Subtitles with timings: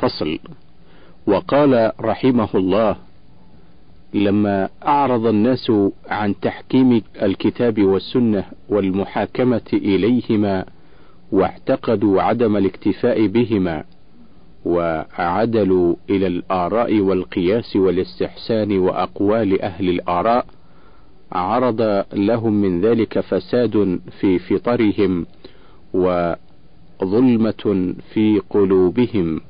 [0.00, 0.38] فصل.
[1.26, 2.96] وقال رحمه الله
[4.14, 5.72] لما أعرض الناس
[6.08, 10.64] عن تحكيم الكتاب والسنة والمحاكمة إليهما
[11.32, 13.84] واعتقدوا عدم الاكتفاء بهما
[14.64, 20.46] وعدلوا إلى الآراء والقياس والاستحسان وأقوال أهل الآراء
[21.32, 25.26] عرض لهم من ذلك فساد في فطرهم
[25.94, 29.40] وظلمة في قلوبهم.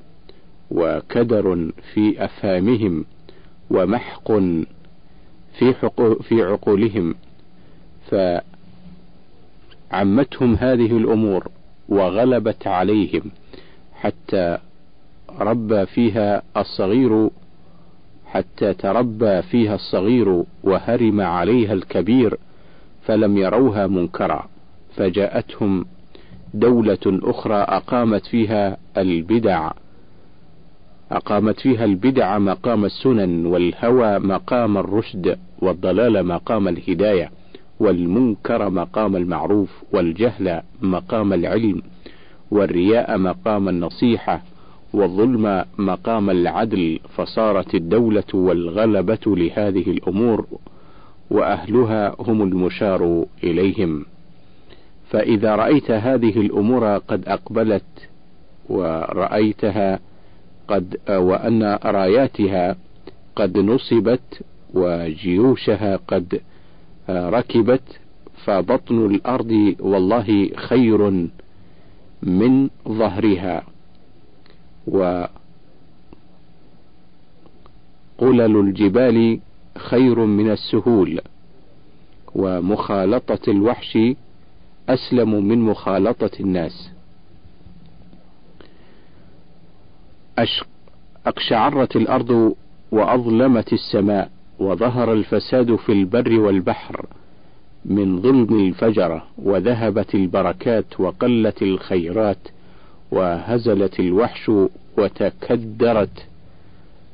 [0.71, 3.05] وكدر في أفهامهم
[3.70, 4.33] ومحق
[5.59, 5.75] في,
[6.23, 7.15] في عقولهم
[9.91, 11.48] فعمتهم هذه الأمور
[11.89, 13.23] وغلبت عليهم
[13.95, 14.59] حتى
[15.41, 17.30] ربى فيها الصغير
[18.27, 22.39] حتى تربى فيها الصغير وهرم عليها الكبير
[23.06, 24.48] فلم يروها منكرا
[24.97, 25.84] فجاءتهم
[26.55, 29.70] دولة أخرى أقامت فيها البدع.
[31.12, 37.31] أقامت فيها البدع مقام السنن والهوى مقام الرشد والضلال مقام الهداية
[37.81, 41.83] والمنكر مقام المعروف والجهل مقام العلم
[42.50, 44.42] والرياء مقام النصيحة
[44.92, 50.47] والظلم مقام العدل فصارت الدولة والغلبة لهذه الأمور
[51.31, 54.05] وأهلها هم المشار إليهم
[55.11, 58.09] فإذا رأيت هذه الأمور قد أقبلت
[58.69, 60.00] ورأيتها
[60.69, 62.77] قد وأن راياتها
[63.36, 64.42] قد نصبت
[64.75, 66.41] وجيوشها قد
[67.11, 68.00] ركبت
[68.45, 71.28] فبطن الأرض والله خير
[72.22, 73.62] من ظهرها.
[74.87, 75.31] وقلل
[78.56, 79.41] الجبال
[79.78, 81.20] خير من السهول.
[82.34, 83.98] ومخالطة الوحش
[84.89, 86.91] أسلم من مخالطة الناس.
[91.27, 92.55] أقشعرت الأرض
[92.92, 97.06] وأظلمت السماء وظهر الفساد في البر والبحر
[97.84, 102.38] من ظلم الفجرة وذهبت البركات وقلت الخيرات
[103.10, 104.50] وهزلت الوحش
[104.99, 106.27] وتكدرت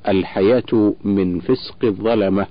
[0.09, 2.47] الحياة من فسق الظلمة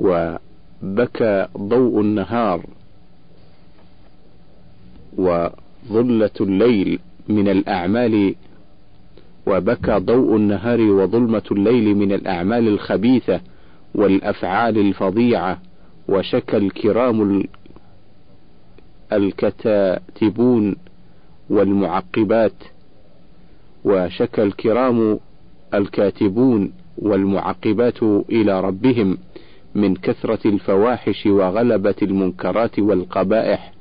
[0.00, 2.60] وبكى ضوء النهار
[5.18, 8.34] وظلة الليل من الأعمال
[9.46, 13.40] وبكى ضوء النهار وظلمة الليل من الأعمال الخبيثة
[13.94, 15.58] والأفعال الفظيعة
[16.08, 17.44] وشكى الكرام
[19.12, 20.76] الكتاتبون
[21.50, 22.52] والمعقبات
[23.84, 25.18] وشكى الكرام
[25.74, 29.18] الكاتبون والمعقبات إلى ربهم
[29.74, 33.72] من كثرة الفواحش وغلبة المنكرات والقبائح.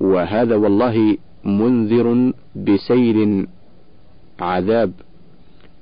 [0.00, 3.46] وهذا والله منذر بسيل
[4.40, 4.92] عذاب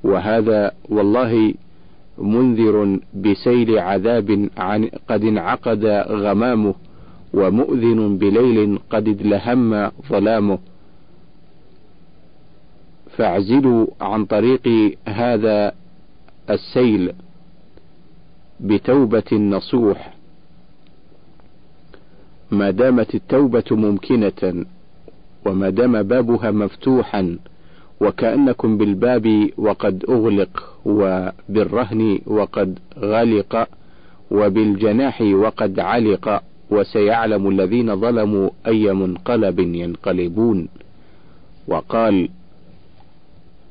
[0.04, 1.54] وهذا والله
[2.18, 6.74] منذر بسيل عذاب عن قد انعقد غمامه
[7.34, 10.58] ومؤذن بليل قد ادلهم ظلامه.
[13.16, 15.72] فاعزلوا عن طريق هذا
[16.50, 17.12] السيل
[18.60, 20.14] بتوبة نصوح.
[22.50, 24.64] ما دامت التوبة ممكنة
[25.46, 27.38] وما دام بابها مفتوحا
[28.00, 33.68] وكأنكم بالباب وقد أغلق وبالرهن وقد غلق
[34.30, 40.68] وبالجناح وقد علق وسيعلم الذين ظلموا أي منقلب ينقلبون.
[41.68, 42.28] وقال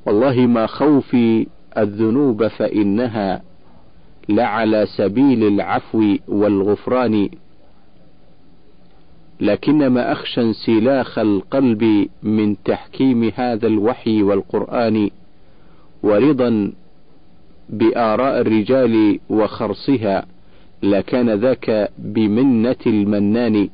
[0.05, 3.41] والله ما خوفي الذنوب فإنها
[4.29, 7.29] لعلى سبيل العفو والغفران
[9.41, 15.09] لكنما أخشى انسلاخ القلب من تحكيم هذا الوحي والقرآن
[16.03, 16.71] ورضا
[17.69, 20.25] بآراء الرجال وخرصها
[20.83, 23.69] لكان ذاك بمنة المنان.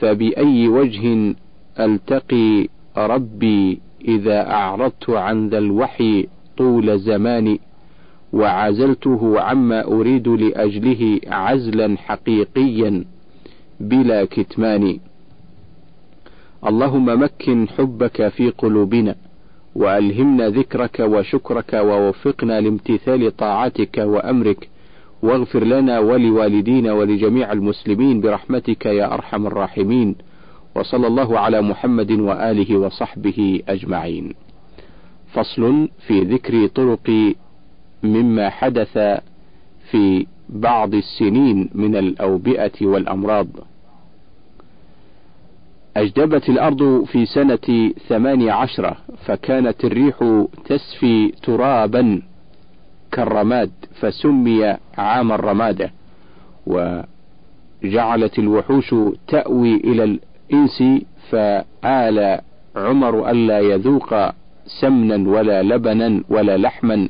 [0.00, 1.34] فبأي وجه
[1.80, 7.60] ألتقي ربي إذا أعرضت عن ذا الوحي طول زماني
[8.32, 13.04] وعزلته عما أريد لأجله عزلا حقيقيا؟
[13.80, 14.98] بلا كتمان.
[16.66, 19.14] اللهم مكن حبك في قلوبنا
[19.74, 24.68] وألهمنا ذكرك وشكرك ووفقنا لامتثال طاعتك وأمرك
[25.22, 30.16] واغفر لنا ولوالدينا ولجميع المسلمين برحمتك يا أرحم الراحمين
[30.74, 34.34] وصلى الله على محمد وآله وصحبه أجمعين.
[35.32, 37.34] فصل في ذكر طرق
[38.02, 38.98] مما حدث
[39.90, 43.46] في بعض السنين من الأوبئة والأمراض.
[45.96, 52.22] أجدبت الأرض في سنة ثمانية عشرة فكانت الريح تسفي ترابا
[53.12, 53.70] كالرماد
[54.00, 55.92] فسمي عام الرمادة
[56.66, 58.94] وجعلت الوحوش
[59.28, 62.40] تأوي إلى الإنس فآل
[62.76, 64.14] عمر ألا يذوق
[64.80, 67.08] سمنا ولا لبنا ولا لحما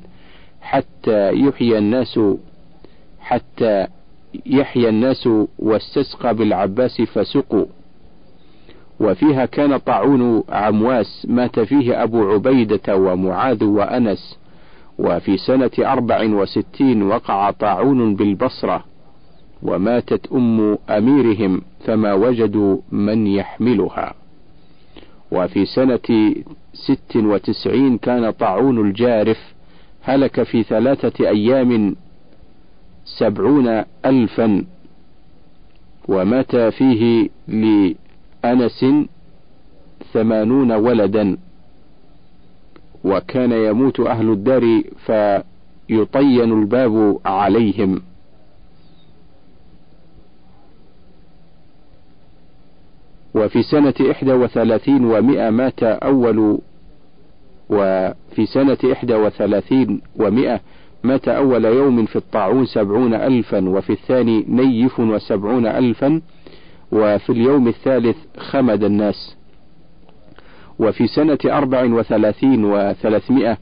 [0.61, 2.21] حتى يحيي الناس
[3.27, 3.87] حتى
[4.47, 5.29] يحيى الناس
[5.59, 7.67] واستسقى بالعباس فسقوا.
[9.01, 14.39] وفيها كان طاعون عمواس مات فيه أبو عبيدة ومعاذ وأنس
[14.99, 18.85] وفي سنة أربع وستين وقع طاعون بالبصرة
[19.63, 24.15] وماتت أم أميرهم فما وجدوا من يحملها.
[25.33, 26.35] وفي سنة
[26.75, 29.55] ست وتسعين كان طاعون الجارف
[30.03, 31.97] هلك في ثلاثة أيام
[33.07, 34.65] سبعون ألفا.
[36.09, 38.85] ومات فيه لأنس
[40.13, 41.39] ثمانون ولدا.
[43.05, 48.03] وكان يموت أهل الدار فيطين الباب عليهم.
[53.35, 56.59] وفي سنة إحدى وثلاثين ومائة مات أول
[57.71, 60.61] وفي سنة إحدى وثلاثين ومائة
[61.05, 66.21] مات أول يوم في الطاعون سبعون ألفا وفي الثاني نيف وسبعون ألفا
[66.93, 69.37] وفي اليوم الثالث خمد الناس.
[70.79, 73.59] وفي سنة أربع وثلاثين وثلاثمائة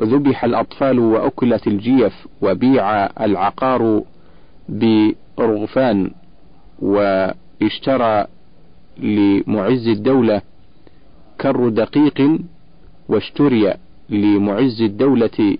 [0.00, 4.02] ذبح الأطفال وأكلت الجيف وبيع العقار
[4.68, 6.10] برغفان
[6.78, 8.26] واشترى
[8.98, 10.42] لمعز الدولة
[11.40, 12.38] كر دقيق
[13.08, 13.74] واشتري
[14.10, 15.56] لمعز الدولة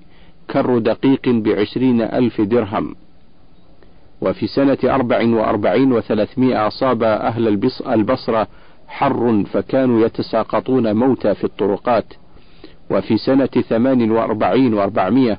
[0.51, 2.95] كر دقيق بعشرين ألف درهم.
[4.21, 7.49] وفي سنة أربع وأربعين وثلاثمائة أصاب أهل
[7.87, 8.47] البصرة
[8.89, 12.05] حر فكانوا يتساقطون موتى في الطرقات.
[12.91, 15.39] وفي سنة ثمان وأربعين وأربعمائة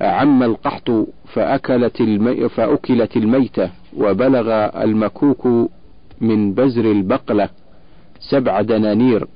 [0.00, 0.90] عم القحط
[1.34, 4.50] فأكلت المي فأكلت الميتة وبلغ
[4.84, 5.70] المكوك
[6.20, 7.48] من بزر البقلة
[8.20, 9.26] سبع دنانير.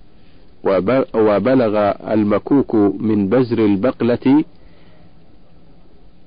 [1.14, 1.74] وبلغ
[2.12, 4.44] المكوك من بزر البقلة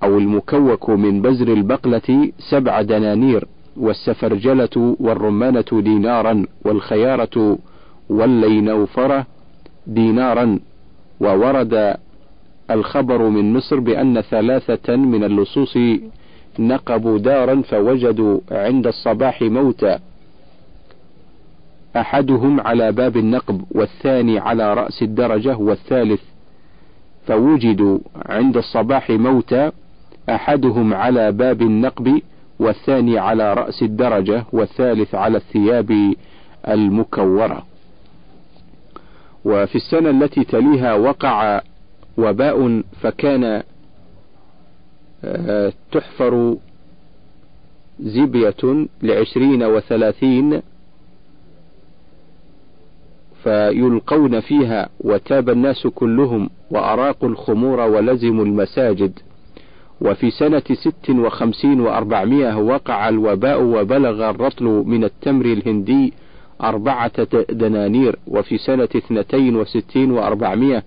[0.04, 3.48] أو المكوك من بزر البقلة سبع دنانير
[3.78, 7.58] والسفرجلة والرمانة دينارا والخيارة
[8.10, 9.26] واللينوفرة
[9.88, 10.60] دينارا
[11.20, 11.96] وورد
[12.72, 15.78] الخبر من مصر بأن ثلاثة من اللصوص
[16.60, 20.00] نقبوا دارا فوجدوا عند الصباح موتى
[21.98, 26.22] أحدهم على باب النقب والثاني على رأس الدرجة والثالث
[27.28, 29.72] فوجدوا عند الصباح موتى
[30.30, 32.22] أحدهم على باب النقب
[32.60, 36.16] والثاني على رأس الدرجة والثالث على الثياب
[36.68, 37.66] المكورة.
[39.46, 41.62] وفي السنة التي تليها وقع
[42.18, 43.64] وباء فكان
[45.26, 46.58] آه، تحفر
[48.00, 50.62] زبية لعشرين وثلاثين
[53.44, 59.20] فيلقون فيها وتاب الناس كلهم وأراقوا الخمور ولزموا المساجد.
[60.02, 66.14] وفي سنة ست وخمسين وأربعمائة وقع الوباء وبلغ الرطل من التمر الهندي
[66.64, 68.16] أربعة دنانير.
[68.28, 70.84] وفي سنة اثنتين وستين وأربعمائة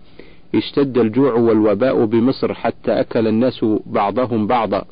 [0.55, 4.85] اشتد الجوع والوباء بمصر حتى أكل الناس بعضهم بعضا.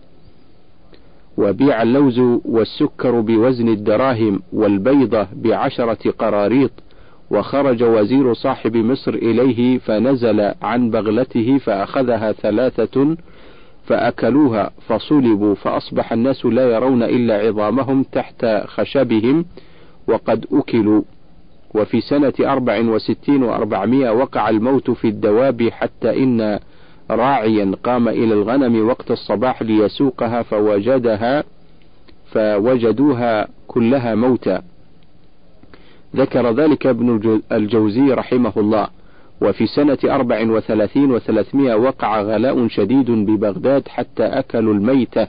[1.36, 6.70] وبيع اللوز والسكر بوزن الدراهم والبيضة بعشرة قراريط.
[7.30, 13.16] وخرج وزير صاحب مصر إليه فنزل عن بغلته فأخذها ثلاثة
[13.86, 19.44] فأكلوها فصلبوا فأصبح الناس لا يرون إلا عظامهم تحت خشبهم
[20.08, 21.02] وقد أكلوا.
[21.74, 26.58] وفي سنة أربع وستين وأربعمائة وقع الموت في الدواب حتى إن
[27.10, 31.44] راعيا قام إلى الغنم وقت الصباح ليسوقها فوجدها
[32.26, 34.58] فوجدوها كلها موتى
[36.14, 38.88] ذكر ذلك ابن الجوزي رحمه الله
[39.40, 45.26] وفي سنة أربع وثلاثين وثلاثمائة وقع غلاء شديد ببغداد حتى أكلوا الميتة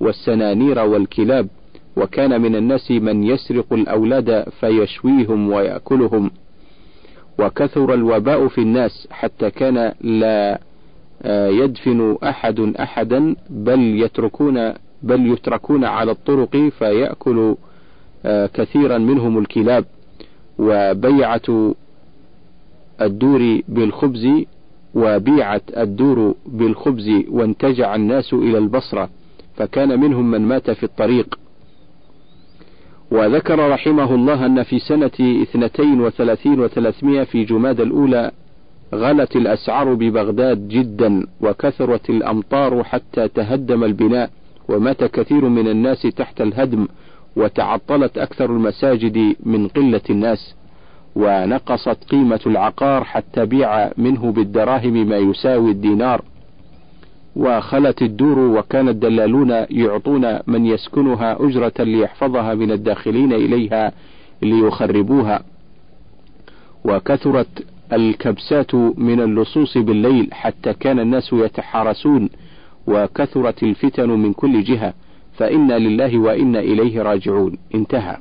[0.00, 1.48] والسنانير والكلاب
[1.96, 6.30] وكان من الناس من يسرق الأولاد فيشويهم ويأكلهم.
[7.38, 10.60] وكثر الوباء في الناس حتى كان لا
[11.22, 14.72] آه، يدفن أحد أحدا بل يتركون
[15.02, 17.54] بل يتركون على الطرق فيأكل
[18.24, 19.84] آه، كثيرا منهم الكلاب.
[20.58, 21.74] وبيعة
[23.00, 24.28] الدور بالخبز
[24.94, 29.08] وبيعت الدور بالخبز وانتجع الناس إلى البصرة
[29.56, 31.38] فكان منهم من مات في الطريق.
[33.10, 38.30] وذكر رحمه الله أن في سنة اثنتين وثلاثين وثلاثمائة في جماد الأولى
[38.94, 44.30] غلت الأسعار ببغداد جدا وكثرت الأمطار حتى تهدم البناء
[44.68, 46.86] ومات كثير من الناس تحت الهدم
[47.36, 50.54] وتعطلت أكثر المساجد من قلة الناس
[51.16, 56.22] ونقصت قيمة العقار حتى بيع منه بالدراهم ما يساوي الدينار.
[57.36, 63.92] وخلت الدور وكان الدلالون يعطون من يسكنها أجرة ليحفظها من الداخلين إليها
[64.42, 65.42] ليخربوها.
[66.84, 72.28] وكثرت الكبسات من اللصوص بالليل حتى كان الناس يتحارسون
[72.86, 74.94] وكثرت الفتن من كل جهة.
[75.42, 77.58] فإنا لله وإنا إليه راجعون.
[77.74, 78.16] انتهى.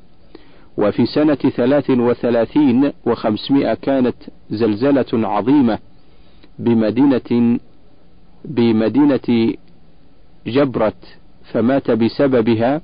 [0.78, 4.16] وفي سنة ثلاث وثلاثين وخمسمائة كانت
[4.50, 5.80] زلزلة عظيمة
[6.60, 7.60] بمدينة
[8.46, 9.54] بمدينة
[10.48, 12.82] جبرت فمات بسببها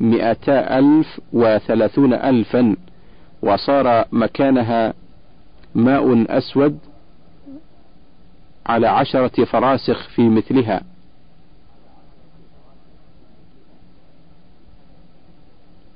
[0.00, 2.76] مئتا ألف وثلاثون ألفا
[3.42, 4.94] وصار مكانها
[5.74, 6.78] ماء أسود
[8.66, 10.82] على عشرة فراسخ في مثلها.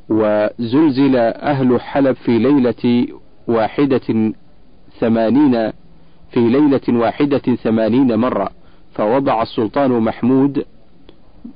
[0.09, 3.07] وزلزل أهل حلب في ليلة
[3.49, 4.33] واحدة
[5.01, 5.71] ثمانين
[6.31, 8.51] في ليلة واحدة ثمانين مرة
[8.95, 10.65] فوضع السلطان محمود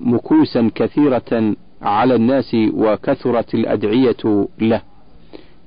[0.01, 4.83] مكوسا كثيرة على الناس وكثرت الأدعية له.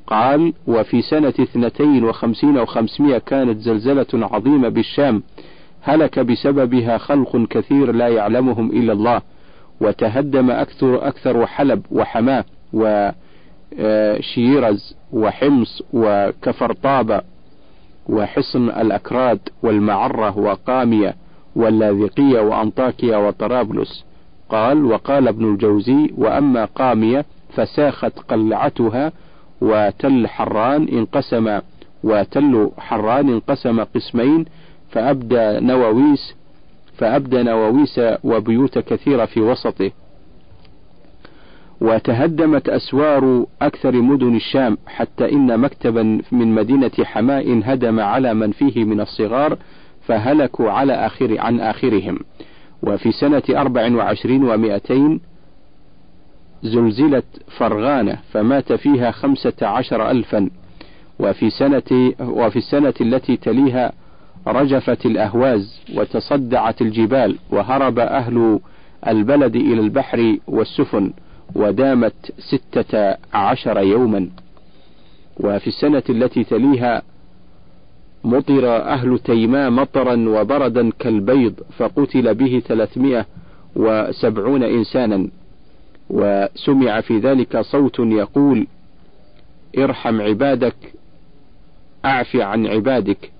[0.08, 5.24] قال وفي سنة اثنتين وخمسين وخمسمائة كانت زلزلة عظيمة بالشام
[5.82, 9.22] هلك بسببها خلق كثير لا يعلمهم إلا الله
[9.82, 12.46] وتهدم أكثر أكثر حلب وحماة
[13.74, 17.22] وشيرز وحمص وكفرطابة
[18.10, 21.16] وحصن الأكراد والمعرة وقامية
[21.56, 24.06] واللاذقية وأنطاكيا وطرابلس.
[24.50, 29.12] قال وقال ابن الجوزي وأما قامية فساخت قلعتها
[29.62, 31.60] وتل حران انقسم
[32.04, 34.46] وتل حران انقسم قسمين
[34.92, 36.36] فأبدى نواويس
[36.98, 39.92] فأبدى نواويس وبيوت كثيرة في وسطه.
[41.82, 48.84] وتهدمت أسوار أكثر مدن الشام حتى إن مكتبا من مدينة حماء انهدم على من فيه
[48.84, 49.58] من الصغار
[50.02, 52.20] فهلكوا على آخر عن آخرهم.
[52.84, 55.22] وفي سنة أربع وعشرين ومائتين
[56.64, 57.26] زلزلت
[57.58, 60.50] فرغانة فمات فيها خمسة عشر ألفا.
[61.20, 63.92] وفي سنة وفي السنة التي تليها
[64.48, 68.60] رجفت الأهواز وتصدعت الجبال وهرب أهل
[69.08, 71.14] البلد إلى البحر والسفن.
[71.56, 74.30] ودامت ستة عشر يوما.
[75.40, 77.02] وفي السنة التي تليها
[78.24, 83.26] مطر أهل تيماء مطرا وبردا كالبيض فقتل به ثلاثمائة
[83.76, 85.28] وسبعون إنسانا.
[86.10, 88.68] وسمع في ذلك صوت يقول
[89.78, 90.76] ارحم عبادك
[92.06, 93.32] أعف عن عبادك.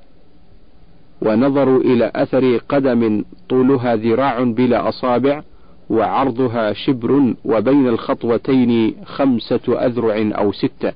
[1.22, 5.44] ونظروا إلى أثر قدم طولها ذراع بلا أصابع.
[5.92, 10.94] وعرضها شبر وبين الخطوتين خمسة أذرع أو ستة.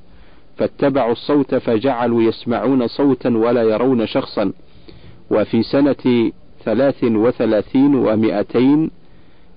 [0.57, 4.51] فاتبعوا الصوت فجعلوا يسمعون صوتا ولا يرون شخصا.
[5.31, 6.31] وفي سنة
[6.63, 8.91] ثلاث وثلاثين ومائتين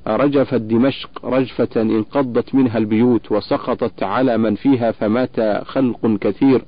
[0.06, 6.64] رجفت دمشق رجفة انقضت منها البيوت وسقطت على من فيها فمات خلق كثير.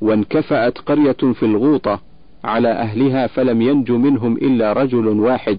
[0.00, 2.00] وانكفأت قرية في الغوطة
[2.44, 5.58] على أهلها فلم ينج منهم إلا رجل واحد.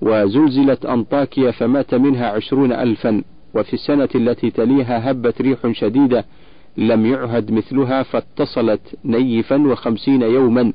[0.00, 3.22] وزلزلت أنطاكيا فمات منها عشرون ألفا
[3.54, 6.24] وفي السنة التي تليها هبت ريح شديدة
[6.76, 10.72] لم يعهد مثلها فاتصلت نيفا وخمسين يوما.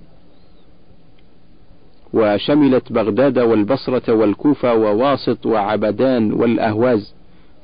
[2.13, 7.13] وشملت بغداد والبصرة والكوفة وواسط وعبدان والأهواز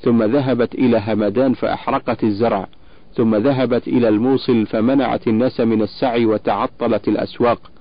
[0.02, 2.68] ثم ذهبت إلى همدان فأحرقت الزرع
[3.14, 7.72] ثم ذهبت إلى الموصل فمنعت الناس من السعي وتعطلت الأسواق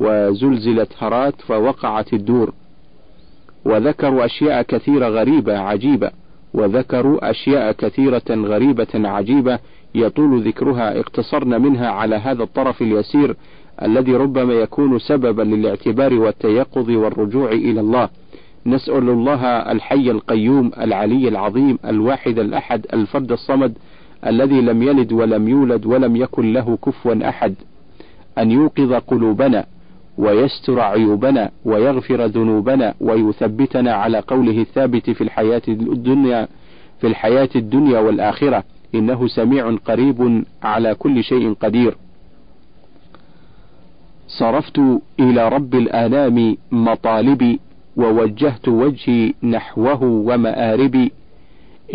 [0.00, 2.52] وزلزلت هرات فوقعت الدور.
[3.64, 6.10] وذكروا أشياء كثيرة غريبة عجيبة
[6.54, 9.58] وذكروا أشياء كثيرة غريبة عجيبة
[9.94, 13.36] يطول ذكرها اقتصرنا منها على هذا الطرف اليسير
[13.82, 18.08] الذي ربما يكون سببا للاعتبار والتيقظ والرجوع إلى الله.
[18.66, 23.74] نسأل الله الحي القيوم العلي العظيم الواحد الأحد الفرد الصمد
[24.26, 27.54] الذي لم يلد ولم يولد ولم يكن له كفوا أحد
[28.38, 29.66] أن يوقظ قلوبنا
[30.18, 36.48] ويستر عيوبنا ويغفر ذنوبنا ويثبتنا على قوله الثابت في الحياة الدنيا
[37.00, 38.64] في الحياة الدنيا والآخرة.
[38.94, 41.96] إنه سميع قريب على كل شيء قدير.
[44.28, 44.80] صرفت
[45.20, 47.60] إلى رب الآلام مطالبي
[47.96, 51.12] ووجهت وجهي نحوه ومآربي.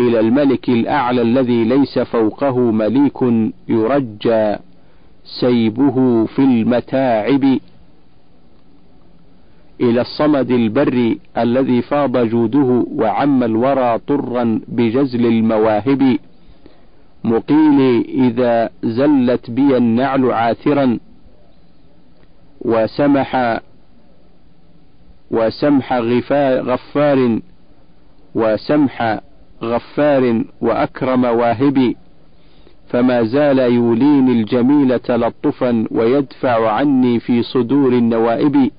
[0.00, 3.22] إلى الملك الأعلى الذي ليس فوقه مليك
[3.68, 4.56] يرجى
[5.40, 7.58] سيبه في المتاعب.
[9.80, 16.18] إلى الصمد البر الذي فاض جوده وعم الورى طرا بجزل المواهب.
[17.24, 20.98] مقيلي إذا زلت بي النعل عاثرا.
[22.60, 23.60] وسمح
[25.30, 27.40] وسمح غفار
[28.34, 29.20] وسمح
[29.62, 31.96] غفار وأكرم واهبي
[32.88, 38.70] فما زال يوليني الجميل تلطفا ويدفع عني في صدور النوائب.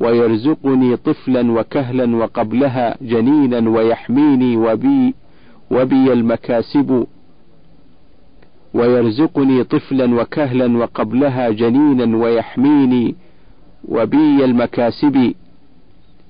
[0.00, 5.14] ويرزقني طفلا وكهلا وقبلها جنينا ويحميني وبي
[5.70, 7.06] وبي المكاسب.
[8.74, 13.14] ويرزقني طفلا وكهلا وقبلها جنينا ويحميني
[13.88, 15.34] وبي المكاسب.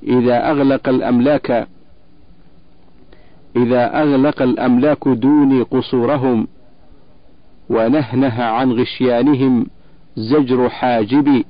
[0.02, 1.68] إذا أغلق الأملاك
[3.56, 6.48] إذا أغلق الأملاك دوني قصورهم
[7.70, 9.66] ونهنه عن غشيانهم
[10.16, 11.44] زجر حاجبي.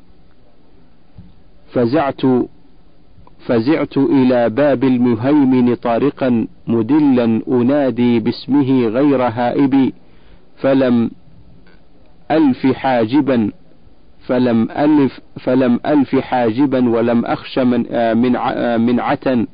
[1.74, 2.20] فزعت
[3.46, 9.92] فزعت إلى باب المهيمن طارقا مدلا أنادي باسمه غير هائب
[10.56, 11.10] فلم
[12.30, 13.50] ألف حاجبا
[14.26, 19.46] فلم ألف فلم ألف حاجبا ولم أخش من آه، من آه، منعة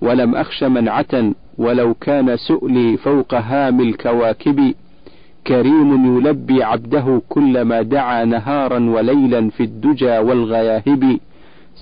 [0.00, 4.74] ولم أخش منعة ولو كان سؤلي فوق هام الكواكب.
[5.46, 11.18] كريم يلبي عبده كلما دعا نهارا وليلا في الدجى والغياهب.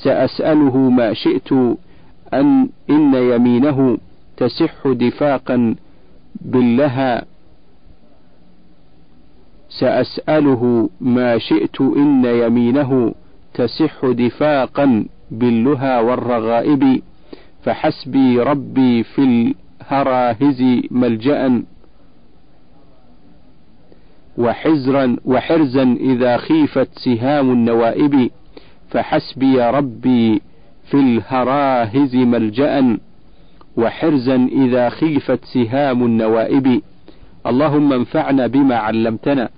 [0.02, 1.52] سأسأله ما شئت
[2.34, 3.98] أن إن يمينه
[4.36, 5.74] تسح دفاقا
[6.40, 7.24] باللها.
[9.68, 13.14] سأسأله ما شئت إن يمينه
[13.54, 17.02] تسح دفاقا باللها والرغائب.
[17.64, 19.52] فحسبي ربي في
[19.82, 21.62] الهراهز ملجأ.
[24.38, 28.30] وحزرا وحرزا إذا خيفت سهام النوائب
[28.90, 30.42] فحسبي ربي
[30.90, 32.98] في الهراهز ملجأ.
[33.76, 36.82] وحرزا إذا خيفت سهام النوائب
[37.46, 39.48] اللهم انفعنا بما علمتنا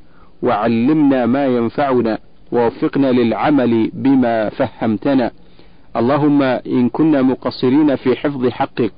[0.43, 2.19] وعلمنا ما ينفعنا
[2.53, 5.31] ووفقنا للعمل بما فهمتنا.
[5.97, 8.93] اللهم إن كنا مقصرين في حفظ حقك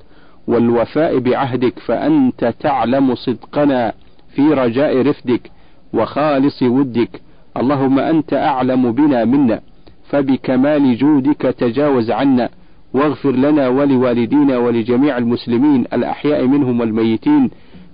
[0.47, 3.93] والوفاء بعهدك فأنت تعلم صدقنا
[4.35, 5.51] في رجاء رفدك.
[5.95, 7.21] وخالص ودك.
[7.57, 9.61] اللهم أنت أعلم بنا منا
[10.09, 12.49] فبكمال جودك تجاوز عنا.
[12.93, 17.49] واغفر لنا ولوالدينا ولجميع المسلمين الأحياء منهم والميتين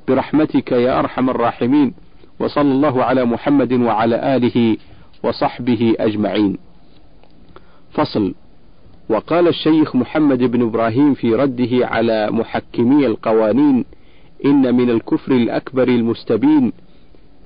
[0.07, 1.93] برحمتك يا أرحم الراحمين.
[2.39, 4.77] وصلى الله على محمد وعلى آله
[5.23, 6.57] وصحبه أجمعين.
[7.91, 8.33] فصل.
[9.09, 13.85] وقال الشيخ محمد بن إبراهيم في رده على محكمي القوانين
[14.45, 16.73] إن من الكفر الأكبر المستبين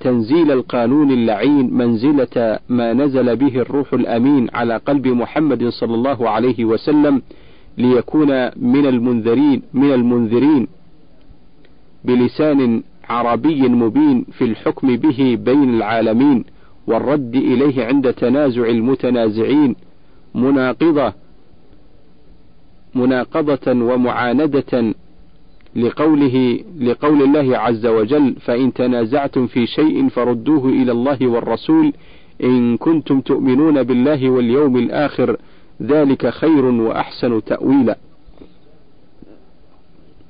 [0.05, 6.65] تنزيل القانون اللعين منزلة ما نزل به الروح الأمين على قلب محمد صلى الله عليه
[6.65, 7.21] وسلم
[7.77, 10.67] ليكون من المنذرين من المنذرين
[12.03, 16.45] بلسان عربي مبين في الحكم به بين العالمين
[16.87, 19.75] والرد إليه عند تنازع المتنازعين
[20.35, 21.13] مناقضة
[22.95, 24.93] مناقضة ومعاندة
[25.75, 31.93] لقوله لقول الله عز وجل فإن تنازعتم في شيء فردوه إلى الله والرسول
[32.43, 35.37] إن كنتم تؤمنون بالله واليوم الآخر
[35.81, 37.97] ذلك خير وأحسن تأويلا.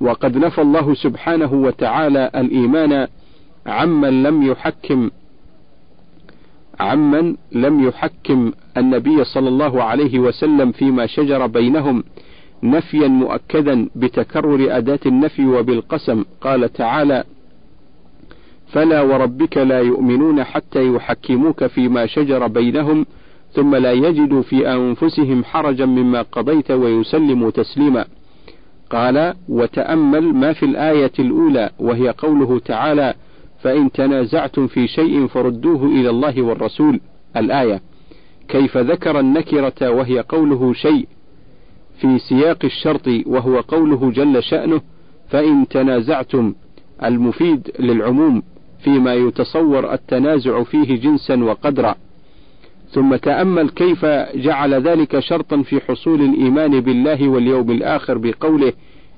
[0.02, 3.08] وقد نفى الله سبحانه وتعالى الإيمان
[3.66, 5.10] عمن لم يحكم
[6.80, 12.04] عمن لم يحكم النبي صلى الله عليه وسلم فيما شجر بينهم
[12.66, 17.24] نفيا مؤكدا بتكرر أداة النفي وبالقسم قال تعالى:
[18.68, 23.06] فلا وربك لا يؤمنون حتى يحكموك فيما شجر بينهم
[23.52, 28.06] ثم لا يجدوا في أنفسهم حرجا مما قضيت ويسلموا تسليما.
[28.90, 33.14] قال: وتأمل ما في الآية الأولى وهي قوله تعالى:
[33.60, 37.00] فإن تنازعتم في شيء فردوه إلى الله والرسول.
[37.38, 37.82] الآية.
[38.48, 41.08] كيف ذكر النكرة وهي قوله شيء
[41.98, 44.82] في سياق الشرط وهو قوله جل شأنه
[45.30, 46.54] فإن تنازعتم
[47.04, 48.44] المفيد للعموم
[48.80, 51.96] فيما يتصور التنازع فيه جنسا وقدرا.
[52.90, 54.06] ثم تأمل كيف
[54.36, 58.74] جعل ذلك شرطا في حصول الإيمان بالله واليوم الآخر بقوله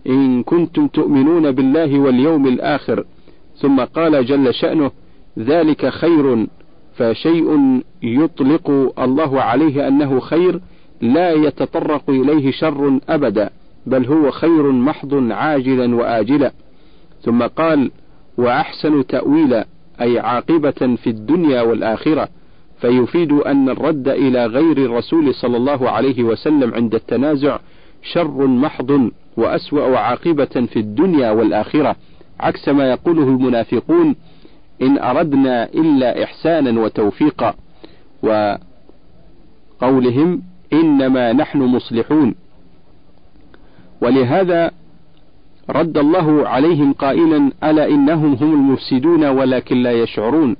[0.08, 3.06] إن كنتم تؤمنون بالله واليوم الآخر.
[3.56, 4.92] ثم قال جل شأنه
[5.40, 6.48] ذلك خير
[6.96, 10.62] فشيء يطلق الله عليه أنه خير
[11.02, 13.50] لا يتطرق إليه شر أبدا
[13.86, 16.52] بل هو خير محض عاجلا وآجلا.
[17.22, 17.92] ثم قال
[18.38, 19.66] وأحسن تأويلا
[20.02, 22.30] أي عاقبة في الدنيا والآخرة.
[22.82, 27.60] فيفيد أن الرد إلى غير الرسول صلى الله عليه وسلم عند التنازع
[28.04, 31.96] شر محض وأسوأ عاقبة في الدنيا والآخرة
[32.40, 34.16] عكس ما يقوله المنافقون
[34.82, 37.56] إن أردنا إلا إحسانا وتوفيقا.
[39.82, 40.42] وقولهم
[40.74, 42.36] إنما نحن مصلحون.
[44.02, 44.72] ولهذا
[45.70, 50.56] رد الله عليهم قائلا ألا إنهم هم المفسدون ولكن لا يشعرون؟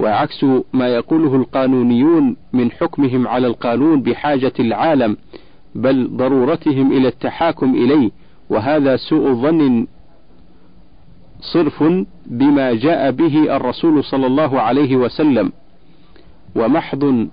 [0.00, 5.16] وعكس ما يقوله القانونيون من حكمهم على القانون بحاجة العالم
[5.74, 8.10] بل ضرورتهم إلى التحاكم إليه.
[8.50, 9.86] وهذا سوء ظن
[11.40, 11.84] صرف
[12.26, 15.52] بما جاء به الرسول صلى الله عليه وسلم.
[16.56, 17.28] ومحض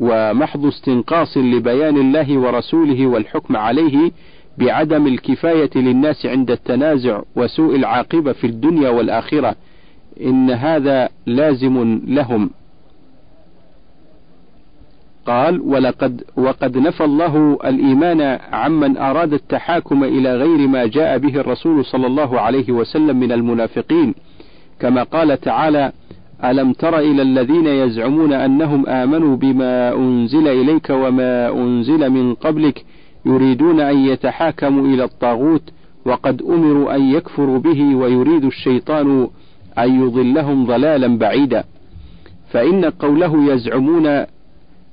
[0.00, 4.10] ومحض استنقاص لبيان الله ورسوله والحكم عليه
[4.58, 9.54] بعدم الكفاية للناس عند التنازع وسوء العاقبة في الدنيا والآخرة.
[10.20, 12.50] إن هذا لازم لهم.
[15.26, 18.20] قال ولقد وقد نفى الله الإيمان
[18.52, 24.14] عمن أراد التحاكم إلى غير ما جاء به الرسول صلى الله عليه وسلم من المنافقين.
[24.80, 25.92] كما قال تعالى
[26.44, 32.84] ألم تر إلى الذين يزعمون أنهم آمنوا بما أنزل إليك وما أنزل من قبلك
[33.26, 35.62] يريدون أن يتحاكموا إلى الطاغوت
[36.06, 39.28] وقد أمروا أن يكفروا به ويريد الشيطان
[39.78, 41.64] أن يضلهم ضلالا بعيدا.
[42.50, 44.24] فإن قوله يزعمون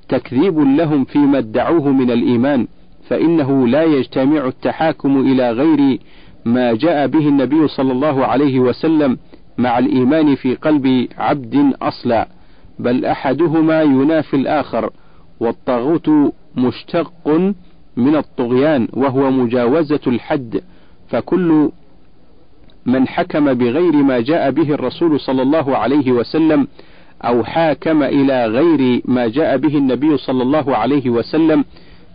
[0.08, 2.66] تكذيب لهم فيما ادعوه من الإيمان
[3.08, 5.98] فإنه لا يجتمع التحاكم إلى غير
[6.44, 9.18] ما جاء به النبي صلى الله عليه وسلم
[9.58, 12.28] مع الإيمان في قلب عبد أصلا
[12.78, 14.90] بل أحدهما ينافي الآخر
[15.40, 16.10] والطاغوت
[16.56, 17.28] مشتق
[17.96, 20.60] من الطغيان وهو مجاوزة الحد
[21.08, 21.70] فكل
[22.86, 26.68] من حكم بغير ما جاء به الرسول صلى الله عليه وسلم
[27.24, 31.64] أو حاكم إلى غير ما جاء به النبي صلى الله عليه وسلم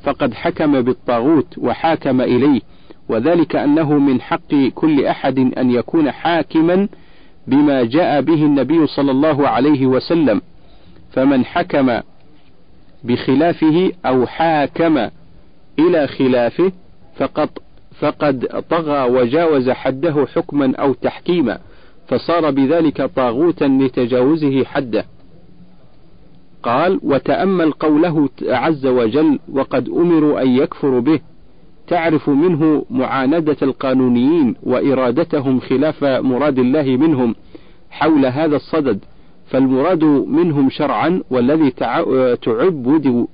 [0.04, 2.62] فقد حكم بالطاغوت وحاكم إليه
[3.10, 6.88] وذلك أنه من حق كل أحد أن يكون حاكما
[7.48, 10.42] بما جاء به النبي صلى الله عليه وسلم
[11.12, 12.00] فمن حكم
[13.04, 14.98] بخلافه أو حاكم
[15.80, 16.72] إلى خلافه
[17.16, 17.50] فقد
[18.00, 21.60] فقد طغى وجاوز حده حكما أو تحكيما
[22.08, 25.06] فصار بذلك طاغوتا لتجاوزه حده.
[26.64, 31.20] قال وتأمل قوله عز وجل وقد أمروا أن يكفروا به.
[31.90, 37.36] تعرف منه معاندة القانونيين وإرادتهم خلاف مراد الله منهم
[37.92, 39.00] حول هذا الصدد
[39.48, 41.72] فالمراد منهم شرعا والذي
[42.42, 43.28] تعبد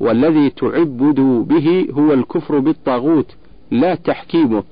[0.00, 3.26] والذي تعبد به هو الكفر بالطاغوت
[3.70, 4.62] لا تحكيمه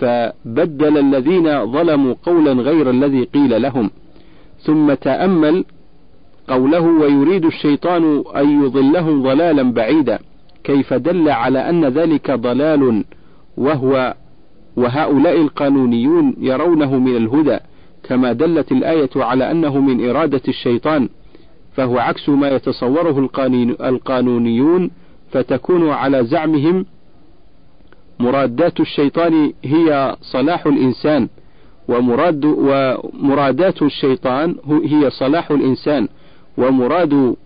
[0.00, 3.90] فبدل الذين ظلموا قولا غير الذي قيل لهم.
[4.58, 5.64] ثم تأمل
[6.48, 10.18] قوله ويريد الشيطان أن يضلهم ضلالا بعيدا.
[10.64, 13.04] كيف دل على أن ذلك ضلال
[13.56, 14.14] وهو
[14.76, 17.58] وهؤلاء القانونيون يرونه من الهدى
[18.02, 21.08] كما دلت الآية على أنه من إرادة الشيطان
[21.72, 23.30] فهو عكس ما يتصوره
[23.80, 24.90] القانونيون
[25.30, 26.86] فتكون على زعمهم
[28.18, 31.28] مرادات الشيطان هي صلاح الإنسان
[31.88, 36.08] ومراد ومرادات الشيطان هي صلاح الإنسان
[36.58, 37.36] ومراد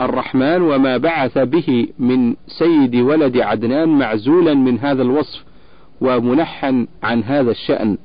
[0.00, 5.44] الرحمن وما بعث به من سيد ولد عدنان معزولا من هذا الوصف
[6.00, 7.98] ومنحا عن هذا الشأن.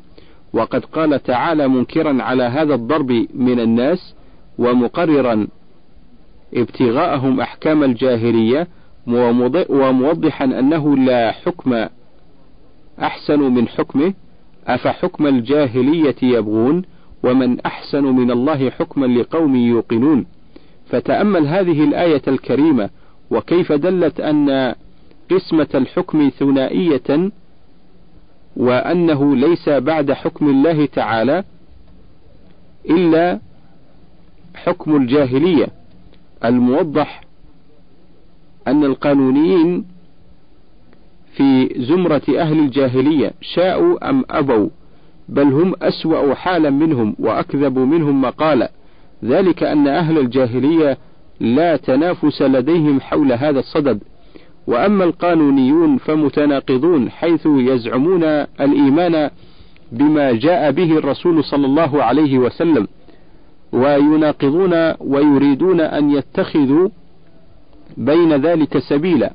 [0.53, 4.15] وقد قال تعالى منكرا على هذا الضرب من الناس
[4.57, 5.47] ومقررا
[6.53, 8.67] ابتغاءهم أحكام الجاهلية
[9.69, 11.85] وموضحا أنه لا حكم
[13.01, 14.13] أحسن من حكمه.
[14.67, 16.81] أفحكم الجاهلية يبغون
[17.23, 20.25] ومن أحسن من الله حكما لقوم يوقنون.
[20.89, 22.89] فتأمل هذه الآية الكريمة
[23.31, 24.75] وكيف دلت أن
[25.31, 27.31] قسمة الحكم ثنائية
[28.57, 31.43] وأنه ليس بعد حكم الله تعالى
[32.89, 33.39] إلا
[34.55, 35.67] حكم الجاهلية.
[36.45, 37.21] الموضح
[38.67, 39.85] أن القانونيين
[41.35, 44.69] في زمرة أهل الجاهلية شاءوا أم أبوا
[45.29, 48.71] بل هم أسوأ حالا منهم وأكذب منهم مقالا.
[49.23, 50.97] ذلك أن أهل الجاهلية
[51.39, 53.99] لا تنافس لديهم حول هذا الصدد.
[54.67, 58.23] وأما القانونيون فمتناقضون حيث يزعمون
[58.61, 59.29] الإيمان
[59.91, 62.87] بما جاء به الرسول صلى الله عليه وسلم
[63.71, 66.89] ويناقضون ويريدون أن يتخذوا
[67.97, 69.33] بين ذلك سبيلا.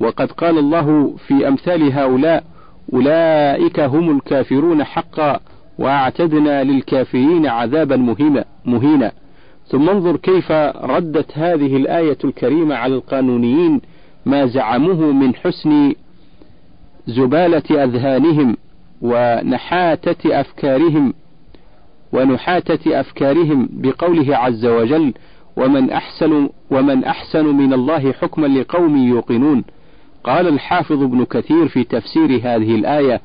[0.00, 2.44] وقد قال الله في أمثال هؤلاء
[2.92, 5.40] أولئك هم الكافرون حقا
[5.78, 7.96] وأعتدنا للكافرين عذابا
[8.64, 9.12] مهينا
[9.66, 13.80] ثم انظر كيف ردت هذه الآية الكريمة على القانونيين
[14.26, 15.94] ما زعموه من حسن
[17.06, 18.56] زبالة أذهانهم
[19.02, 21.14] ونحاتة أفكارهم
[22.12, 25.14] ونحاتة أفكارهم بقوله عز وجل
[25.56, 29.64] ومن أحسن ومن أحسن من الله حكما لقوم يوقنون
[30.24, 33.20] قال الحافظ ابن كثير في تفسير هذه الآية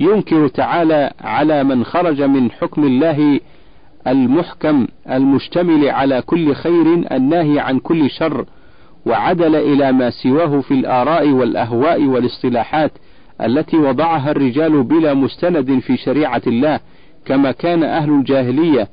[0.00, 3.40] ينكر تعالى على من خرج من حكم الله
[4.06, 8.44] المحكم المشتمل على كل خير الناهي عن كل شر
[9.06, 12.92] وعدل إلى ما سواه في الآراء والأهواء والاصطلاحات
[13.40, 16.80] التي وضعها الرجال بلا مستند في شريعة الله
[17.24, 18.88] كما كان أهل الجاهلية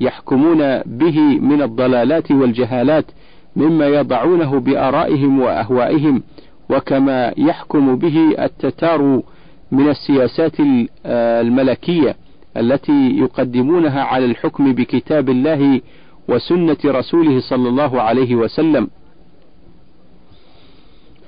[0.00, 3.04] يحكمون به من الضلالات والجهالات
[3.56, 6.22] مما يضعونه بآرائهم وأهوائهم
[6.70, 9.22] وكما يحكم به التتار
[9.72, 10.54] من السياسات
[11.06, 12.16] الملكية.
[12.56, 15.80] التي يقدمونها على الحكم بكتاب الله
[16.28, 18.88] وسنة رسوله صلى الله عليه وسلم.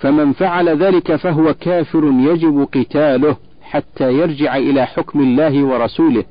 [0.00, 6.24] فمن فعل ذلك فهو كافر يجب قتاله حتى يرجع إلى حكم الله ورسوله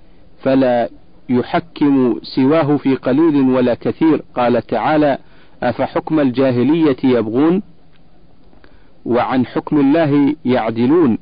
[0.43, 0.89] فلا
[1.30, 4.21] يحكم سواه في قليل ولا كثير.
[4.36, 5.17] قال تعالى
[5.63, 7.62] أفحكم الجاهلية يبغون
[9.06, 11.17] وعن حكم الله يعدلون؟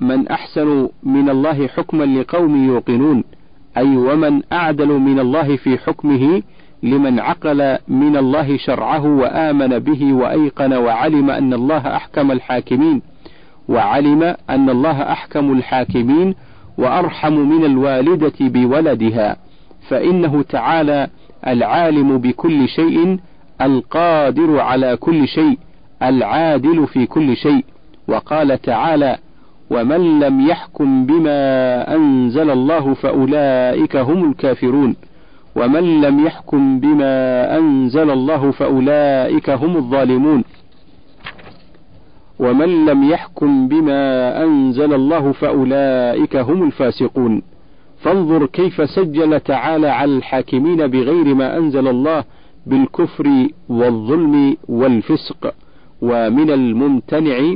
[0.00, 3.24] ومن أحسن من الله حكما لقوم يوقنون
[3.76, 6.42] أي ومن أعدل من الله في حكمه
[6.82, 13.02] لمن عقل من الله شرعه وآمن به وأيقن وعلم أن الله أحكم الحاكمين
[13.68, 16.34] وعلم أن الله أحكم الحاكمين
[16.78, 19.36] وأرحم من الوالدة بولدها
[19.88, 21.08] فإنه تعالى
[21.46, 23.18] العالم بكل شيء
[23.62, 25.58] القادر على كل شيء
[26.02, 27.64] العادل في كل شيء
[28.08, 29.18] وقال تعالى
[29.70, 34.96] ومن لم يحكم بما أنزل الله فأولئك هم الكافرون.
[35.56, 40.44] ومن لم يحكم بما أنزل الله فأولئك هم الظالمون.
[42.38, 47.42] ومن لم يحكم بما أنزل الله فأولئك هم الفاسقون.
[48.02, 52.24] فانظر كيف سجل تعالى على الحاكمين بغير ما أنزل الله
[52.66, 55.54] بالكفر والظلم والفسق.
[56.02, 57.54] ومن الممتنع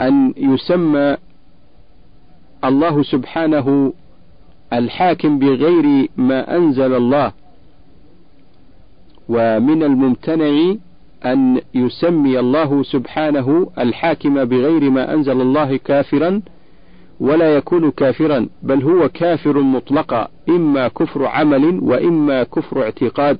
[0.00, 1.16] أن يسمى
[2.64, 3.92] الله سبحانه
[4.72, 7.32] الحاكم بغير ما أنزل الله.
[9.28, 10.74] ومن الممتنع
[11.24, 16.42] أن يسمي الله سبحانه الحاكم بغير ما أنزل الله كافرا
[17.20, 23.38] ولا يكون كافرا بل هو كافر مطلقا إما كفر عمل وإما كفر اعتقاد.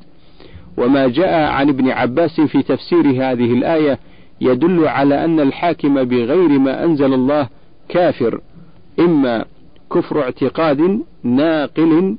[0.79, 3.99] وما جاء عن ابن عباس في تفسير هذه الآية
[4.41, 7.49] يدل على أن الحاكم بغير ما أنزل الله
[7.89, 8.41] كافر
[9.01, 9.45] إما
[9.93, 12.17] كفر اعتقاد ناقل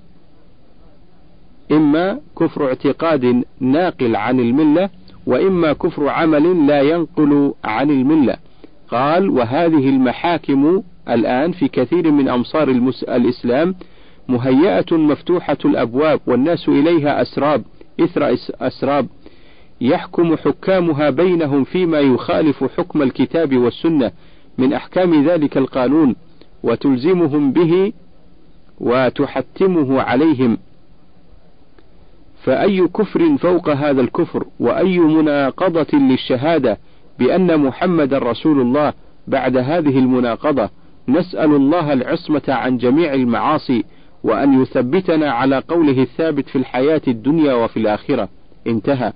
[1.72, 4.90] إما كفر اعتقاد ناقل عن الملة
[5.28, 8.36] وإما كفر عمل لا ينقل عن الملة.
[8.92, 12.70] قال وهذه المحاكم الآن في كثير من أمصار
[13.10, 13.76] الإسلام
[14.30, 17.64] مهيئة مفتوحة الأبواب والناس إليها أسراب
[18.00, 19.08] إثر أسراب
[19.82, 24.12] يحكم حكامها بينهم فيما يخالف حكم الكتاب والسنة
[24.58, 26.16] من أحكام ذلك القانون
[26.64, 27.94] وتلزمهم به
[28.80, 30.58] وتحتمه عليهم.
[32.44, 36.78] فأي كفر فوق هذا الكفر وأي مناقضة للشهادة
[37.20, 38.94] بأن محمد رسول الله
[39.28, 40.70] بعد هذه المناقضة
[41.08, 43.84] نسأل الله العصمة عن جميع المعاصي
[44.24, 48.30] وأن يثبتنا على قوله الثابت في الحياة الدنيا وفي الآخرة.
[48.68, 49.14] انتهى.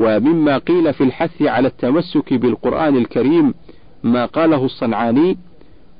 [0.00, 3.54] ومما قيل في الحث على التمسك بالقرآن الكريم
[4.02, 5.38] ما قاله الصنعاني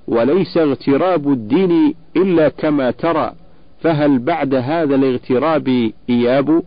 [0.08, 3.32] وليس اغتراب الدين إلا كما ترى
[3.80, 6.62] فهل بعد هذا الاغتراب إياب؟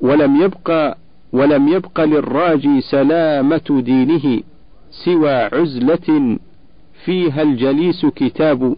[0.00, 0.94] ولم يبق
[1.32, 4.40] ولم يبق للراجي سلامة دينه
[5.04, 6.38] سوى عزلة
[7.04, 8.76] فيها الجليس كتاب.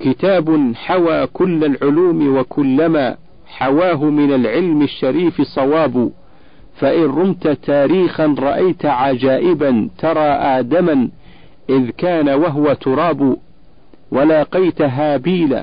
[0.00, 3.16] كتاب حوى كل العلوم وكلما
[3.46, 6.10] حواه من العلم الشريف صواب
[6.76, 11.08] فإن رمت تاريخا رأيت عجائبا ترى آدما
[11.70, 13.36] إذ كان وهو تراب
[14.10, 15.62] ولاقيت هابيل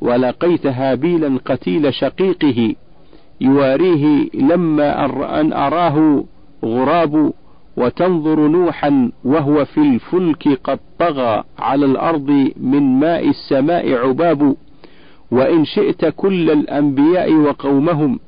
[0.00, 2.74] ولقيت هابيلا قتيل شقيقه
[3.40, 5.04] يواريه لما
[5.40, 6.24] أن أراه
[6.64, 7.32] غراب
[7.76, 14.56] وتنظر نوحا وهو في الفلك قد طغى على الأرض من ماء السماء عباب.
[15.30, 18.18] وإن شئت كل الأنبياء وقومهم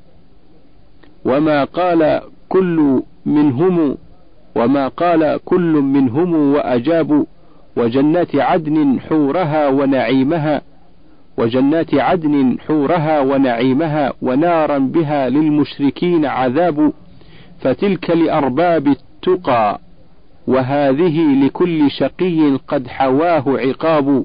[1.24, 3.96] وما قال كل منهم
[4.56, 7.24] وما قال كل منهم وأجابوا
[7.76, 10.62] وجنات عدن حورها ونعيمها
[11.38, 16.92] وجنات عدن حورها ونعيمها ونارا بها للمشركين عذاب
[17.60, 19.80] فتلك لأرباب التقى
[20.46, 24.24] وهذه لكل شقي قد حواه عقاب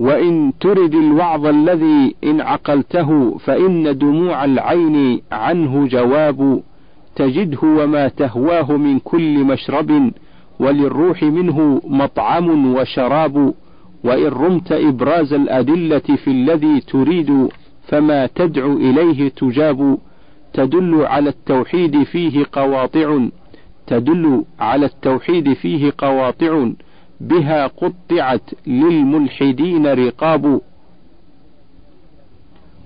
[0.00, 6.62] وإن ترد الوعظ الذي إن عقلته فإن دموع العين عنه جواب
[7.16, 10.12] تجده وما تهواه من كل مشرب
[10.60, 13.54] وللروح منه مطعم وشراب
[14.04, 17.48] وإن رمت إبراز الأدلة في الذي تريد
[17.88, 19.98] فما تدعو إليه تجاب
[20.52, 23.18] تدل على التوحيد فيه قواطع
[23.86, 26.70] تدل على التوحيد فيه قواطع
[27.20, 30.60] بها قطعت للملحدين رقاب.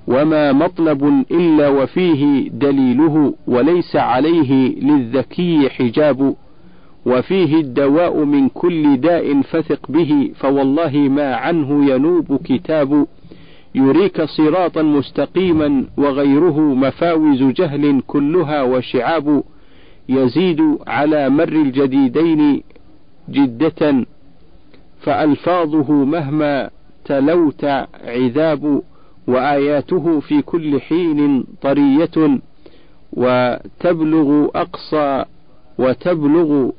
[0.09, 6.35] وما مطلب إلا وفيه دليله وليس عليه للذكي حجاب.
[7.07, 13.07] وفيه الدواء من كل داء فثق به فوالله ما عنه ينوب كتاب.
[13.75, 19.43] يريك صراطا مستقيما وغيره مفاوز جهل كلها وشعاب.
[20.09, 22.63] يزيد على مر الجديدين
[23.31, 24.07] جدة
[25.05, 26.71] فألفاظه مهما
[27.05, 27.65] تلوت
[28.05, 28.83] عذاب
[29.27, 32.39] وآياته في كل حين طرية
[33.13, 35.25] وتبلغ أقصى
[35.79, 36.71] وتبلغ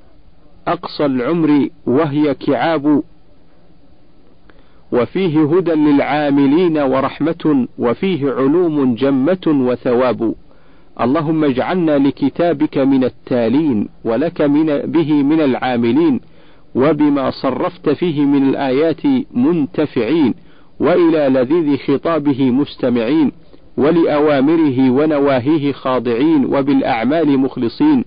[0.68, 3.04] أقصى العمر وهي كعاب
[4.92, 10.36] وفيه هدى للعاملين ورحمة وفيه علوم جمة وثواب.
[11.02, 16.20] اللهم اجعلنا لكتابك من التالين ولك من به من العاملين
[16.76, 19.02] وبما صرفت فيه من الآيات
[19.34, 20.34] منتفعين
[20.80, 23.32] وإلى لذيذ خطابه مستمعين
[23.78, 28.06] ولأوامره ونواهيه خاضعين وبالأعمال مخلصين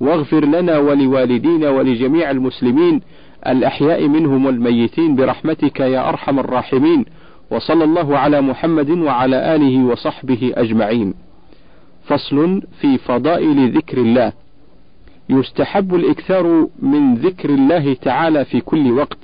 [0.00, 3.00] واغفر لنا ولوالدينا ولجميع المسلمين
[3.46, 7.04] الأحياء منهم والميتين برحمتك يا أرحم الراحمين
[7.50, 11.14] وصلى الله على محمد وعلى آله وصحبه أجمعين.
[12.04, 14.32] فصل في فضائل ذكر الله.
[15.30, 19.18] يستحب الإكثار من ذكر الله تعالى في كل وقت،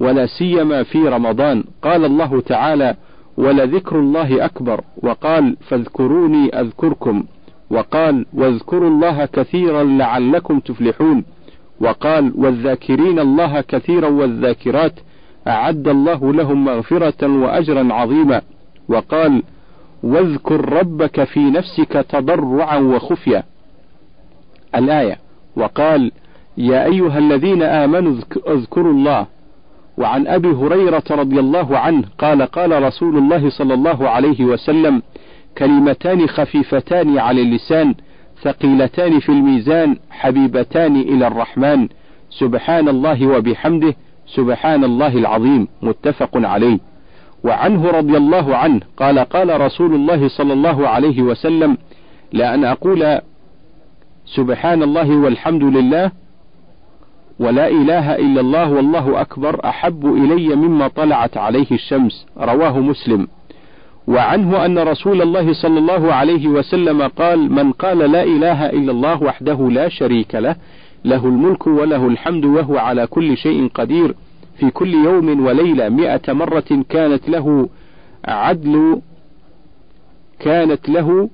[0.00, 2.94] ولا سيما في رمضان، قال الله تعالى:
[3.36, 7.24] ولذكر الله أكبر، وقال: فاذكروني أذكركم،
[7.70, 11.24] وقال: واذكروا الله كثيرا لعلكم تفلحون.
[11.80, 14.92] وقال والذاكرين الله كثيرا والذاكرات
[15.48, 18.42] أعد الله لهم مغفرة وأجرا عظيما
[18.88, 19.42] وقال
[20.02, 23.42] واذكر ربك في نفسك تضرعا وخفيا
[24.74, 25.18] الآية
[25.58, 26.12] وقال
[26.58, 28.14] يا أيها الذين آمنوا
[28.48, 29.26] اذكروا الله.
[29.98, 35.02] وعن أبي هريرة رضي الله عنه قال قال رسول الله صلى الله عليه وسلم
[35.58, 37.94] كلمتان خفيفتان على اللسان
[38.42, 41.88] ثقيلتان في الميزان حبيبتان إلى الرحمن.
[42.30, 43.94] سبحان الله وبحمده
[44.26, 45.68] سبحان الله العظيم.
[45.82, 46.78] متفق عليه.
[47.44, 51.76] وعنه رضي الله عنه قال قال رسول الله صلى الله عليه وسلم
[52.32, 53.20] لأن أقول
[54.34, 56.10] سبحان الله والحمد لله
[57.40, 63.28] ولا إله إلا الله والله أكبر أحب إلي مما طلعت عليه الشمس رواه مسلم.
[64.08, 69.22] وعنه أن رسول الله صلى الله عليه وسلم قال من قال لا إله إلا الله
[69.22, 70.56] وحده لا شريك له
[71.04, 74.14] له الملك وله الحمد وهو على كل شيء قدير
[74.58, 77.68] في كل يوم وليلة مئة مرة كانت له
[78.24, 79.00] عدل
[80.40, 81.30] كانت له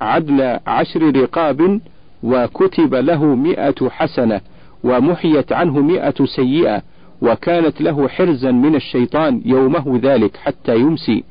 [0.00, 1.80] عدل عشر رقاب
[2.22, 4.40] وكتب له مئة حسنة
[4.84, 6.82] ومحيت عنه مئة سيئة
[7.22, 11.24] وكانت له حرزا من الشيطان يومه ذلك حتى يمسي.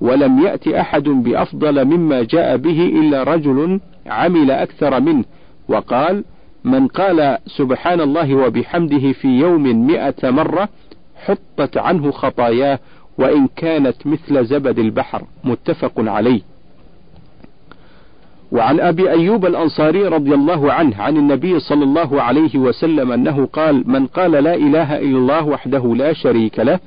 [0.00, 5.24] ولم يأت أحد بأفضل مما جاء به إلا رجل عمل أكثر منه.
[5.68, 6.24] وقال
[6.64, 10.68] من قال سبحان الله وبحمده في يوم مئة مرة
[11.24, 12.78] حطت عنه خطاياه
[13.18, 15.22] وإن كانت مثل زبد البحر.
[15.44, 16.40] متفق عليه.
[18.52, 23.90] وعن أبي أيوب الأنصاري رضي الله عنه عن النبي صلى الله عليه وسلم أنه قال
[23.90, 26.80] من قال لا إله إلا الله وحده لا شريك له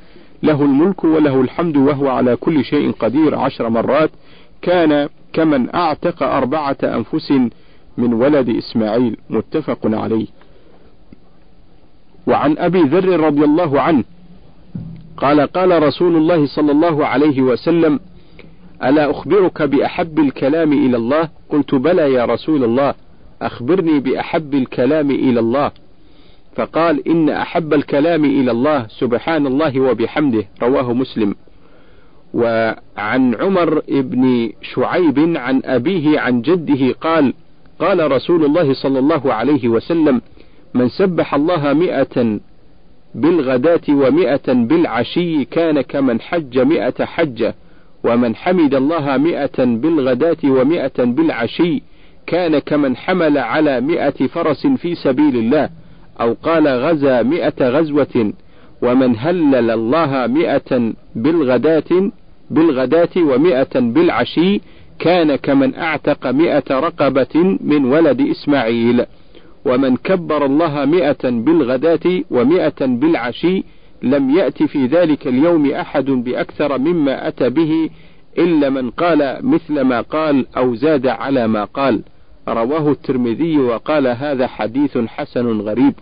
[0.43, 4.09] له الملك وله الحمد وهو على كل شيء قدير عشر مرات
[4.62, 7.32] كان كمن أعتق أربعة أنفس
[7.97, 9.18] من ولد إسماعيل.
[9.30, 10.28] متفق عليه.
[12.28, 14.03] وعن أبي ذر رضي الله عنه
[15.18, 17.99] قال قال رسول الله صلى الله عليه وسلم
[18.84, 22.93] ألا أخبرك بأحب الكلام إلى الله؟ قلت بلى يا رسول الله
[23.41, 25.71] أخبرني بأحب الكلام إلى الله.
[26.55, 31.36] فقال إن أحب الكلام إلى الله سبحان الله وبحمده رواه مسلم.
[32.34, 37.34] وعن عمر بن شعيب عن أبيه عن جده قال
[37.79, 40.21] قال رسول الله صلى الله عليه وسلم
[40.73, 42.39] من سبح الله مئة
[43.15, 47.55] بالغداة ومئة بالعشي كان كمن حج مئة حجة
[48.04, 51.82] ومن حمد الله مئة بالغداة ومئة بالعشي
[52.28, 55.70] كان كمن حمل على مئة فرس في سبيل الله
[56.22, 58.34] أو قال غزا مئة غزوة
[58.82, 62.12] ومن هلل الله مئة بالغداة
[62.49, 64.62] بالغداة ومئة بالعشي
[64.99, 69.06] كان كمن أعتق مئة رقبة من ولد إسماعيل.
[69.66, 73.64] ومن كبر الله مئة بالغداة ومئة بالعشي
[74.04, 77.89] لم يأت في ذلك اليوم أحد بأكثر مما أتى به
[78.38, 82.02] إلا من قال مثل ما قال أو زاد على ما قال.
[82.47, 85.93] رواه الترمذي وقال هذا حديث حسن غريب.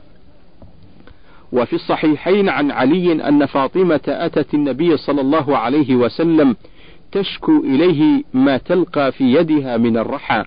[1.51, 6.55] وفي الصحيحين عن علي أن فاطمة أتت النبي صلى الله عليه وسلم
[7.11, 10.43] تشكو إليه ما تلقى في يدها من الرحى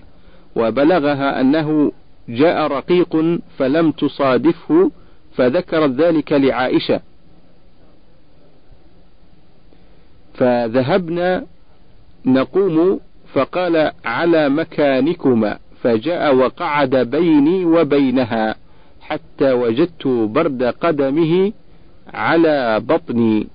[0.55, 1.91] وبلغها أنه
[2.29, 4.91] جاء رقيق فلم تصادفه
[5.35, 7.12] فذكرت ذلك لعائشة.
[10.33, 11.45] فذهبنا
[12.25, 12.99] نقوم
[13.33, 18.55] فقال على مكانكما فجاء وقعد بيني وبينها
[19.01, 21.51] حتى وجدت برد قدمه
[22.13, 23.47] على بطني.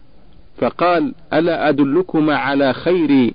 [0.59, 3.35] فقال ألا أدلكما على خير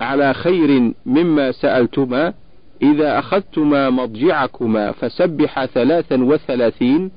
[0.00, 2.32] على خير مما سألتما؟
[2.82, 7.10] إذا أخذتما مضجعكما فسبح ثلاثا وثلاثين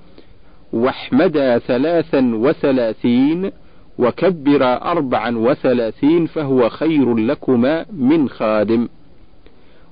[0.73, 3.51] واحمدا ثلاثا وثلاثين
[3.97, 8.87] وكبر أربعا وثلاثين فهو خير لكما من خادم.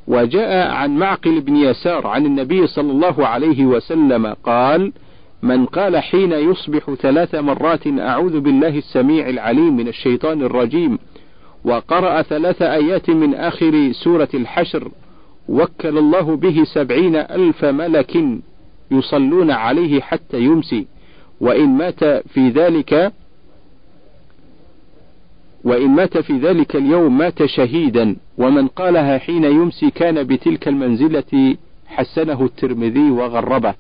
[0.08, 4.92] وجاء عن معقل بن يسار عن النبي صلى الله عليه وسلم قال
[5.42, 11.00] من قال حين يصبح ثلاث مرات أعوذ بالله السميع العليم من الشيطان الرجيم
[11.66, 14.92] وقرأ ثلاث آيات من آخر سورة الحشر
[15.50, 18.18] وكل الله به سبعين ألف ملك
[18.92, 20.88] يصلون عليه حتى يمسي
[21.42, 23.14] وإن مات في ذلك
[25.66, 31.56] وإن مات في ذلك اليوم مات شهيدا ومن قالها حين يمسي كان بتلك المنزلة
[31.88, 33.74] حسنه الترمذي وغربه.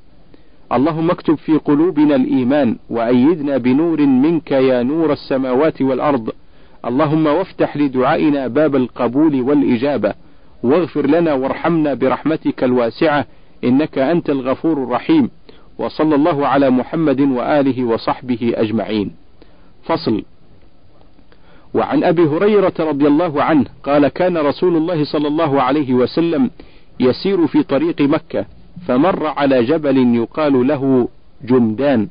[0.74, 6.30] اللهم اكتب في قلوبنا الإيمان وأيدنا بنور منك يا نور السماوات والأرض.
[6.86, 10.14] اللهم وافتح لدعائنا باب القبول والإجابة.
[10.64, 13.26] واغفر لنا وارحمنا برحمتك الواسعة
[13.64, 15.30] إنك أنت الغفور الرحيم.
[15.78, 19.12] وصلى الله على محمد وآله وصحبه أجمعين.
[19.84, 20.24] فصل.
[21.76, 26.52] وعن أبي هريرة رضي الله عنه قال كان رسول الله صلى الله عليه وسلم
[27.00, 28.46] يسير في طريق مكة
[28.88, 31.08] فمر على جبل يقال له
[31.44, 32.08] جمدان.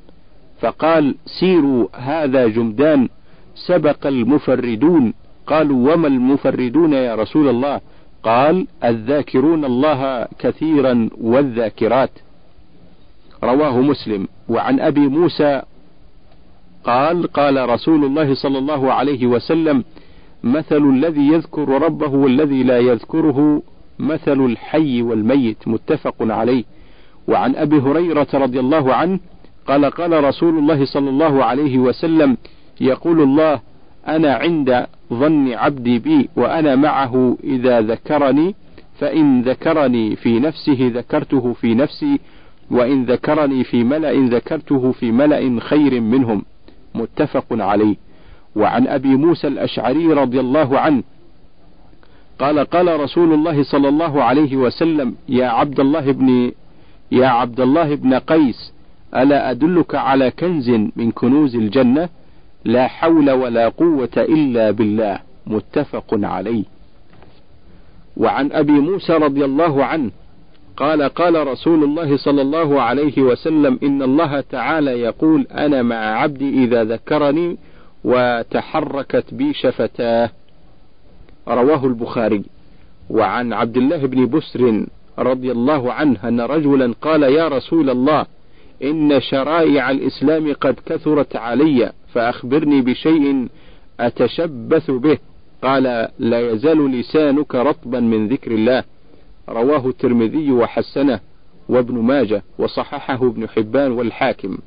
[0.60, 3.08] فقال سيروا هذا جمدان.
[3.54, 5.14] سبق المفردون.
[5.46, 7.80] قالوا وما المفردون يا رسول الله؟
[8.22, 12.10] قال الذاكرون الله كثيرا والذاكرات.
[13.44, 14.28] رواه مسلم.
[14.48, 15.62] وعن أبي موسى
[16.84, 19.84] قال قال رسول الله صلى الله عليه وسلم
[20.42, 23.62] مثل الذي يذكر ربه والذي لا يذكره
[23.98, 25.68] مثل الحي والميت.
[25.68, 26.64] متفق عليه.
[27.28, 29.18] وعن أبي هريرة رضي الله عنه
[29.66, 32.36] قال قال رسول الله صلى الله عليه وسلم
[32.80, 33.60] يقول الله
[34.08, 38.54] أنا عند ظن عبدي بي وأنا معه إذا ذكرني
[38.98, 42.20] فإن ذكرني في نفسه ذكرته في نفسي
[42.70, 46.44] وإن ذكرني في ملأ ذكرته في ملأ خير منهم.
[46.94, 47.96] متفق عليه.
[48.56, 51.02] وعن أبي موسى الأشعري رضي الله عنه
[52.38, 56.52] قال قال رسول الله صلى الله عليه وسلم يا عبد الله بن
[57.12, 58.72] يا عبد الله بن قيس
[59.16, 62.08] ألا أدلك على كنز من كنوز الجنة؟
[62.64, 65.18] لا حول ولا قوة إلا بالله.
[65.46, 66.64] متفق عليه.
[68.16, 70.10] وعن أبي موسى رضي الله عنه
[70.76, 76.64] قال قال رسول الله صلى الله عليه وسلم إن الله تعالى يقول أنا مع عبدي
[76.64, 77.56] إذا ذكرني
[78.04, 80.30] وتحركت بي شفتاه.
[81.48, 82.42] رواه البخاري.
[83.10, 84.86] وعن عبد الله بن بسر
[85.18, 88.26] رضي الله عنه أن رجلا قال يا رسول الله
[88.82, 93.48] إن شرائع الإسلام قد كثرت علي فأخبرني بشيء
[94.00, 95.18] أتشبث به.
[95.62, 98.84] قال لا يزال لسانك رطبا من ذكر الله.
[99.48, 101.20] رواه الترمذي وحسنه
[101.68, 104.58] وابن ماجه وصححه ابن حبان والحاكم.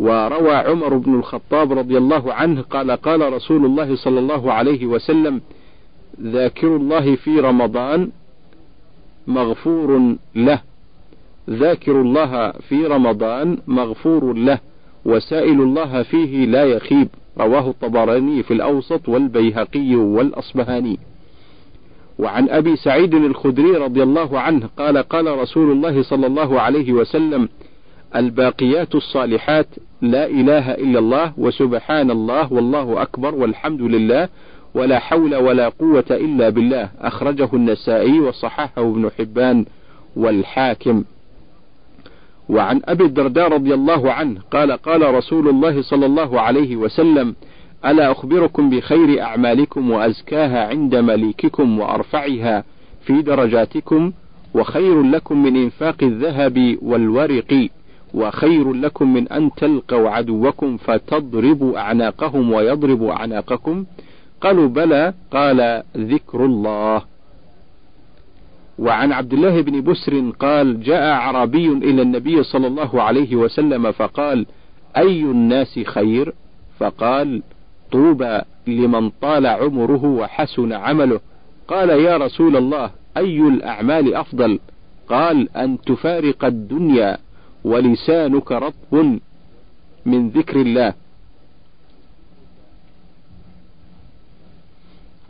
[0.00, 5.40] وروى عمر بن الخطاب رضي الله عنه قال قال رسول الله صلى الله عليه وسلم
[6.20, 8.10] ذاكر الله في رمضان
[9.26, 10.60] مغفور له.
[11.50, 14.58] ذاكر الله في رمضان مغفور له.
[15.04, 17.08] وسائل الله فيه لا يخيب.
[17.38, 20.98] رواه الطبراني في الأوسط والبيهقي والأصبهاني.
[22.18, 27.48] وعن أبي سعيد الخدري رضي الله عنه قال قال رسول الله صلى الله عليه وسلم
[28.16, 29.66] الباقيات الصالحات
[30.02, 34.28] لا إله إلا الله وسبحان الله والله أكبر والحمد لله
[34.74, 36.88] ولا حول ولا قوة إلا بالله.
[37.00, 39.64] أخرجه النسائي وصححه ابن حبان
[40.16, 41.04] والحاكم.
[42.48, 47.34] وعن أبي الدرداء رضي الله عنه قال قال رسول الله صلى الله عليه وسلم
[47.86, 52.64] ألا أخبركم بخير أعمالكم وأزكاها عند مليككم وأرفعها
[53.06, 54.12] في درجاتكم
[54.54, 57.68] وخير لكم من إنفاق الذهب والورق
[58.14, 63.84] وخير لكم من أن تلقوا عدوكم فتضربوا أعناقهم ويضربوا أعناقكم
[64.40, 67.02] قالوا بلى قال ذكر الله
[68.78, 74.46] وعن عبد الله بن بسر قال جاء عربي إلى النبي صلى الله عليه وسلم فقال
[74.96, 76.34] أي الناس خير
[76.78, 77.42] فقال
[77.94, 81.20] طوبى لمن طال عمره وحسن عمله.
[81.68, 84.58] قال يا رسول الله أي الأعمال أفضل؟
[85.08, 87.18] قال أن تفارق الدنيا
[87.64, 89.18] ولسانك رطب
[90.06, 90.94] من ذكر الله.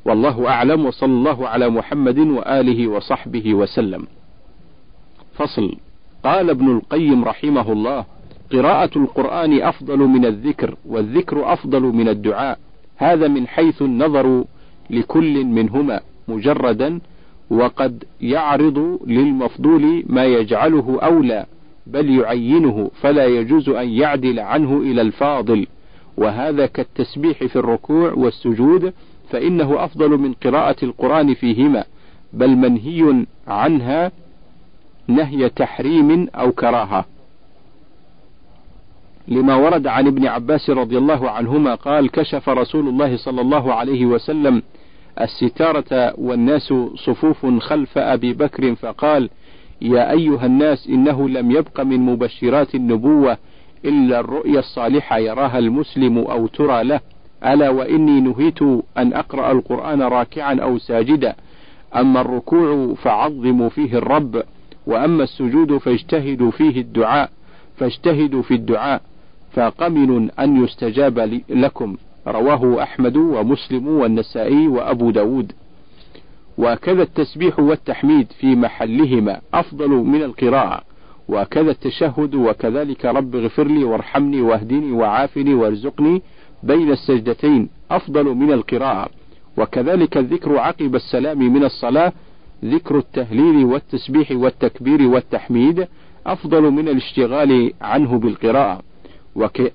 [0.05, 4.07] والله أعلم وصلى الله على محمد وآله وصحبه وسلم.
[5.35, 5.77] فصل.
[6.25, 8.05] قال ابن القيم رحمه الله
[8.53, 12.59] قراءة القرآن أفضل من الذكر والذكر أفضل من الدعاء.
[12.97, 14.45] هذا من حيث النظر
[14.91, 17.01] لكل منهما مجردا
[17.51, 21.47] وقد يعرض للمفضول ما يجعله أولى
[21.87, 25.67] بل يعينه فلا يجوز أن يعدل عنه إلى الفاضل.
[26.17, 28.93] وهذا كالتسبيح في الركوع والسجود
[29.31, 31.85] فإنه أفضل من قراءة القرآن فيهما
[32.33, 34.13] بل منهي عنها
[35.09, 37.05] نهي تحريم أو كراهة.
[39.29, 44.07] لما ورد عن ابن عباس رضي الله عنهما قال كشف رسول الله صلى الله عليه
[44.07, 44.63] وسلم
[45.21, 49.31] الستارة والناس صفوف خلف أبي بكر فقال
[49.83, 53.39] يا أيها الناس إنه لم يبق من مبشرات النبوة
[53.85, 57.01] إلا الرؤيا الصالحة يراها المسلم أو ترى له.
[57.45, 58.63] ألا وإني نهيت
[58.99, 61.35] أن أقرأ القرآن راكعا أو ساجدا.
[61.97, 64.43] أما الركوع فعظموا فيه الرب
[64.87, 67.31] وأما السجود فاجتهدوا فيه الدعاء
[67.77, 69.03] فاجتهدوا في الدعاء.
[69.55, 71.97] فقمن أن يستجاب لكم.
[72.27, 75.53] رواه أحمد ومسلم والنسائي وأبو داود.
[76.59, 80.83] وكذا التسبيح والتحميد في محلهما أفضل من القراءة.
[81.29, 86.23] وكذا التشهد وكذلك رب اغفر لي وارحمني واهدني وعافني وارزقني
[86.63, 89.11] بين السجدتين أفضل من القراءة.
[89.57, 92.13] وكذلك الذكر عقب السلام من الصلاة
[92.65, 95.87] ذكر التهليل والتسبيح والتكبير والتحميد
[96.27, 98.94] أفضل من الاشتغال عنه بالقراءة.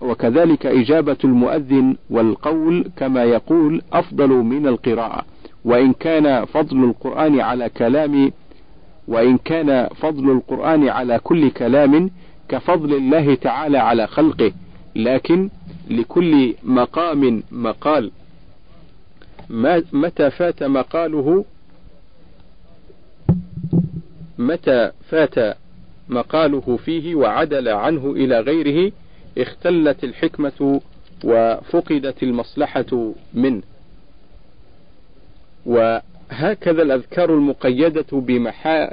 [0.01, 5.25] وكذلك إجابة المؤذن والقول كما يقول أفضل من القراءة.
[5.65, 8.31] وإن كان فضل القرآن على كلام
[9.07, 12.11] وإن كان فضل القرآن على كل كلام
[12.49, 14.51] كفضل الله تعالى على خلقه.
[14.95, 15.49] لكن
[15.89, 18.11] لكل مقام مقال.
[19.93, 21.45] متى فات مقاله؟
[24.37, 25.57] متى فات
[26.09, 28.91] مقاله فيه وعدل عنه إلى غيره؟
[29.37, 30.81] اختلت الحكمة
[31.23, 33.61] وفقدت المصلحة منه.
[35.65, 38.05] وهكذا الأذكار المقيدة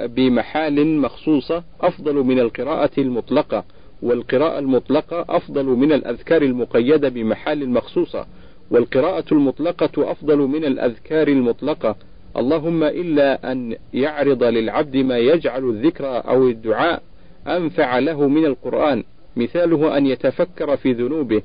[0.07, 3.63] بمحال مخصوصة أفضل من القراءة المطلقة
[4.01, 8.25] والقراءة المطلقة أفضل من الأذكار المقيدة بمحال مخصوصة
[8.71, 11.95] والقراءة المطلقة أفضل من الأذكار المطلقة.
[12.37, 17.01] اللهم إلا أن يعرض للعبد ما يجعل الذكر أو الدعاء
[17.47, 19.03] أنفع له من القرآن.
[19.37, 21.41] مثاله أن يتفكر في ذنوبه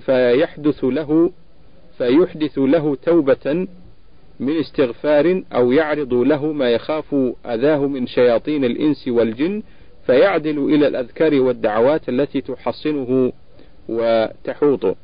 [0.00, 1.30] فيحدث له
[1.98, 3.66] فيحدث له توبة
[4.40, 7.14] من استغفار أو يعرض له ما يخاف
[7.46, 9.62] أذاه من شياطين الإنس والجن
[10.06, 13.32] فيعدل إلى الأذكار والدعوات التي تحصنه
[13.88, 14.96] وتحوطه.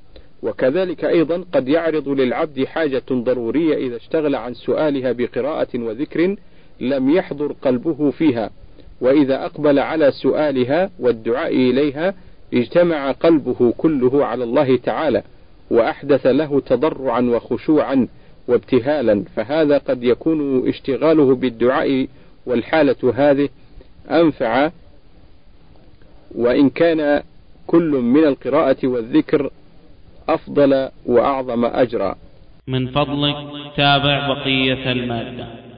[0.42, 6.36] وكذلك أيضا قد يعرض للعبد حاجة ضرورية إذا اشتغل عن سؤالها بقراءة وذكر
[6.80, 8.50] لم يحضر قلبه فيها.
[9.02, 12.14] وإذا أقبل على سؤالها والدعاء إليها
[12.54, 15.22] اجتمع قلبه كله على الله تعالى
[15.70, 18.08] وأحدث له تضرعا وخشوعا
[18.48, 19.24] وابتهالا.
[19.36, 22.06] فهذا قد يكون اشتغاله بالدعاء
[22.46, 23.48] والحالة هذه
[24.10, 24.70] أنفع
[26.34, 27.22] وإن كان
[27.66, 29.50] كل من القراءة والذكر
[30.28, 32.14] أفضل وأعظم أجرا.
[32.66, 33.36] من فضلك
[33.76, 35.71] تابع بقية المادة.